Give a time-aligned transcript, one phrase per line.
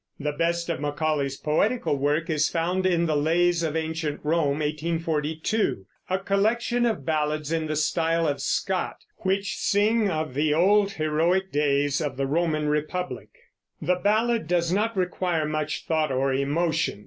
[0.19, 5.85] The best of Macaulay's poetical work is found in the Lays of Ancient Rome (1842),
[6.09, 11.51] a collection of ballads in the style of Scott, which sing of the old heroic
[11.51, 13.29] days of the Rome Roman republic.
[13.79, 16.99] The ballad does not require much thought or emotion.